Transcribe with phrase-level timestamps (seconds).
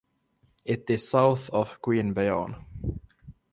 [0.65, 2.65] It is south of Queanbeyan.